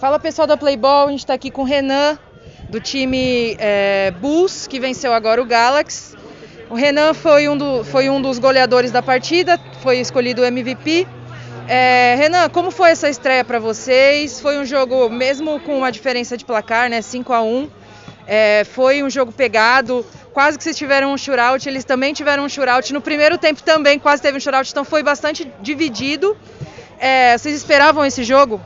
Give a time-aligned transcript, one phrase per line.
[0.00, 2.18] Fala pessoal da Playball, a gente está aqui com o Renan,
[2.70, 6.16] do time é, Bulls, que venceu agora o Galaxy.
[6.70, 11.06] O Renan foi um, do, foi um dos goleadores da partida, foi escolhido o MVP.
[11.68, 14.40] É, Renan, como foi essa estreia para vocês?
[14.40, 17.68] Foi um jogo, mesmo com uma diferença de placar, né, 5 a 1
[18.26, 22.48] é, foi um jogo pegado, quase que vocês tiveram um shootout, eles também tiveram um
[22.48, 22.90] shootout.
[22.94, 26.34] No primeiro tempo também quase teve um shootout, então foi bastante dividido.
[26.98, 28.60] É, vocês esperavam esse jogo?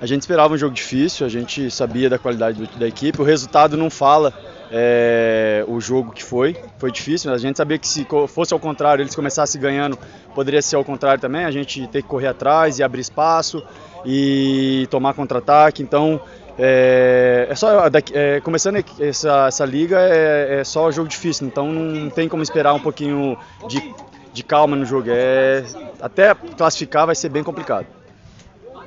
[0.00, 3.76] A gente esperava um jogo difícil, a gente sabia da qualidade da equipe, o resultado
[3.76, 4.32] não fala
[4.70, 9.02] é, o jogo que foi, foi difícil, a gente sabia que se fosse ao contrário,
[9.02, 9.98] eles começassem ganhando,
[10.36, 13.60] poderia ser ao contrário também, a gente ter que correr atrás e abrir espaço
[14.04, 16.20] e tomar contra-ataque, então
[16.56, 17.68] é, é só
[18.12, 22.72] é, começando essa, essa liga é, é só jogo difícil, então não tem como esperar
[22.72, 23.36] um pouquinho
[23.68, 23.92] de,
[24.32, 25.64] de calma no jogo, é,
[26.00, 27.98] até classificar vai ser bem complicado.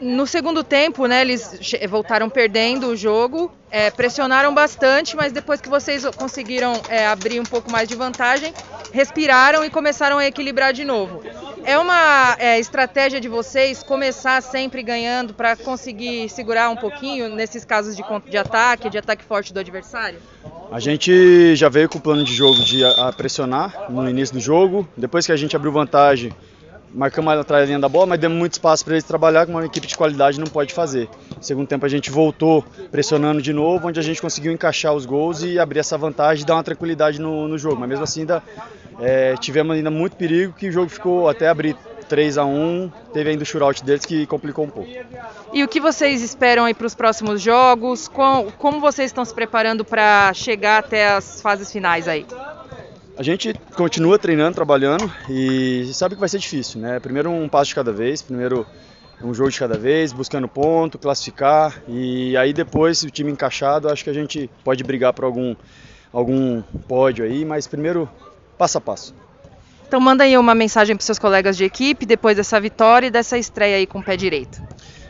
[0.01, 5.69] No segundo tempo, né, eles voltaram perdendo o jogo, é, pressionaram bastante, mas depois que
[5.69, 8.51] vocês conseguiram é, abrir um pouco mais de vantagem,
[8.91, 11.21] respiraram e começaram a equilibrar de novo.
[11.63, 17.63] É uma é, estratégia de vocês começar sempre ganhando para conseguir segurar um pouquinho nesses
[17.63, 20.17] casos de, de ataque, de ataque forte do adversário?
[20.71, 22.81] A gente já veio com o plano de jogo de
[23.15, 24.89] pressionar no início do jogo.
[24.97, 26.33] Depois que a gente abriu vantagem,
[26.93, 29.65] marcamos atrás da linha da bola, mas demos muito espaço para eles trabalhar, que uma
[29.65, 31.09] equipe de qualidade não pode fazer.
[31.35, 35.05] No segundo tempo a gente voltou pressionando de novo, onde a gente conseguiu encaixar os
[35.05, 37.79] gols e abrir essa vantagem e dar uma tranquilidade no, no jogo.
[37.79, 38.43] Mas mesmo assim ainda
[38.99, 41.75] é, tivemos ainda muito perigo, que o jogo ficou até abrir
[42.11, 44.89] 3 a 1 teve ainda o shootout deles que complicou um pouco.
[45.53, 48.09] E o que vocês esperam aí para os próximos jogos?
[48.09, 52.25] Como, como vocês estão se preparando para chegar até as fases finais aí?
[53.17, 56.99] A gente continua treinando, trabalhando e sabe que vai ser difícil, né?
[56.99, 58.65] Primeiro um passo de cada vez, primeiro
[59.23, 64.03] um jogo de cada vez, buscando ponto, classificar e aí depois o time encaixado, acho
[64.03, 65.55] que a gente pode brigar por algum
[66.11, 68.09] algum pódio aí, mas primeiro
[68.57, 69.13] passo a passo.
[69.87, 73.37] Então manda aí uma mensagem para seus colegas de equipe depois dessa vitória e dessa
[73.37, 74.61] estreia aí com o pé direito.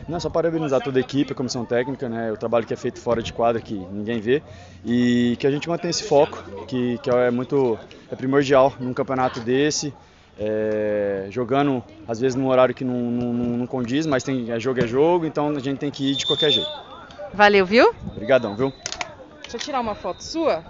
[0.08, 2.98] Não, só parabenizar toda a equipe, a comissão técnica, né, o trabalho que é feito
[2.98, 4.42] fora de quadra que ninguém vê
[4.84, 7.78] e que a gente mantenha esse foco, que, que é muito
[8.10, 9.94] é primordial num campeonato desse,
[10.38, 14.80] é, jogando às vezes num horário que não, não, não condiz, mas tem, é jogo
[14.80, 16.70] é jogo, então a gente tem que ir de qualquer jeito.
[17.32, 17.94] Valeu, viu?
[18.06, 18.72] Obrigadão, viu?
[19.42, 20.64] Deixa eu tirar uma foto sua.